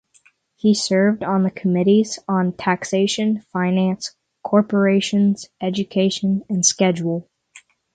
[0.55, 7.29] He served on the committees on taxation, finance, corporations, education and schedule.